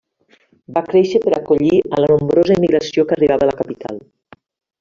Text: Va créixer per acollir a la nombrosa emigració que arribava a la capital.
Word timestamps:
Va 0.77 0.81
créixer 0.87 1.21
per 1.25 1.33
acollir 1.39 1.83
a 1.97 2.01
la 2.05 2.09
nombrosa 2.13 2.57
emigració 2.59 3.07
que 3.11 3.19
arribava 3.19 3.49
a 3.49 3.51
la 3.53 3.59
capital. 3.65 4.05